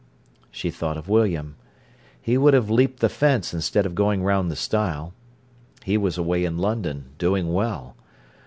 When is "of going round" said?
3.85-4.49